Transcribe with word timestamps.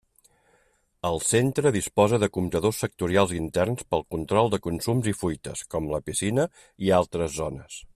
El 1.09 1.19
centre 1.31 1.71
disposa 1.75 2.19
de 2.23 2.29
comptadors 2.37 2.81
sectorials 2.85 3.35
interns 3.41 3.87
pel 3.93 4.05
control 4.17 4.53
de 4.55 4.63
consums 4.69 5.13
i 5.13 5.15
fuites, 5.23 5.65
com 5.75 5.91
la 5.95 6.05
piscina 6.09 6.49
i 6.89 6.95
altres 7.03 7.43
zones. 7.43 7.83